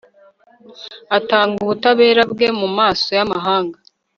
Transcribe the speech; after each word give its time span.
atangaza 1.17 1.61
ubutabera 1.63 2.21
bwe 2.31 2.47
mu 2.59 2.67
maso 2.77 3.07
y'amahanga 3.17 3.77